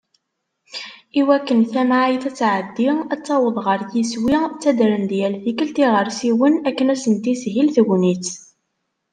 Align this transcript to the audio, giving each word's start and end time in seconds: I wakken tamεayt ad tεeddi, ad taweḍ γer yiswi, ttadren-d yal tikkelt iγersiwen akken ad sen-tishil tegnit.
I 1.19 1.21
wakken 1.27 1.59
tamεayt 1.73 2.23
ad 2.29 2.35
tεeddi, 2.39 2.87
ad 3.13 3.19
taweḍ 3.27 3.57
γer 3.65 3.81
yiswi, 3.93 4.35
ttadren-d 4.55 5.11
yal 5.19 5.35
tikkelt 5.43 5.77
iγersiwen 5.85 6.55
akken 6.69 6.91
ad 6.93 6.99
sen-tishil 7.03 7.67
tegnit. 7.75 8.25